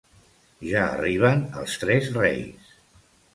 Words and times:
Ja 0.69 0.79
arriben 0.93 1.43
els 1.65 1.77
tres 1.85 2.09
Reis 2.17 2.73